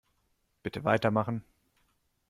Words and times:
Bitte 0.63 0.83
weitermachen. 0.83 1.45